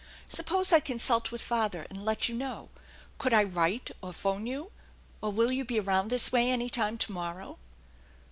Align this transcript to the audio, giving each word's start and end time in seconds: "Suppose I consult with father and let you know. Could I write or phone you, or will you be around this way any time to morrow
"Suppose 0.27 0.71
I 0.71 0.79
consult 0.79 1.31
with 1.31 1.43
father 1.43 1.85
and 1.91 2.03
let 2.03 2.27
you 2.27 2.33
know. 2.33 2.69
Could 3.19 3.35
I 3.35 3.43
write 3.43 3.91
or 4.01 4.11
phone 4.13 4.47
you, 4.47 4.71
or 5.21 5.31
will 5.31 5.51
you 5.51 5.63
be 5.63 5.79
around 5.79 6.07
this 6.09 6.31
way 6.31 6.49
any 6.49 6.71
time 6.71 6.97
to 6.97 7.11
morrow 7.11 7.59